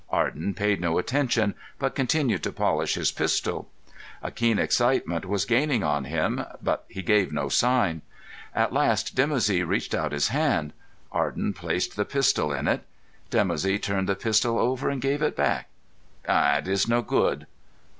Arden 0.09 0.55
paid 0.55 0.81
no 0.81 0.97
attention, 0.97 1.53
but 1.77 1.93
continued 1.93 2.41
to 2.41 2.51
polish 2.51 2.95
his 2.95 3.11
pistol. 3.11 3.69
A 4.23 4.31
keen 4.31 4.57
excitement 4.57 5.27
was 5.27 5.45
gaining 5.45 5.83
on 5.83 6.05
him, 6.05 6.43
but 6.59 6.85
he 6.87 7.03
gave 7.03 7.31
no 7.31 7.49
sign. 7.49 8.01
At 8.55 8.73
last 8.73 9.15
Dimoussi 9.15 9.61
reached 9.63 9.93
out 9.93 10.11
his 10.11 10.29
hand. 10.29 10.73
Arden 11.11 11.53
placed 11.53 11.95
the 11.95 12.03
pistol 12.05 12.51
in 12.51 12.67
it. 12.67 12.81
Dimoussi 13.29 13.79
turned 13.79 14.09
the 14.09 14.15
pistol 14.15 14.57
over, 14.57 14.89
and 14.89 15.03
gave 15.03 15.21
it 15.21 15.35
back. 15.35 15.69
"It 16.27 16.67
is 16.67 16.87
no 16.87 17.03
good." 17.03 17.45